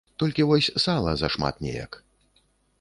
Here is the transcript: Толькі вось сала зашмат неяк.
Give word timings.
Толькі 0.21 0.45
вось 0.51 0.69
сала 0.85 1.11
зашмат 1.23 1.61
неяк. 1.69 2.03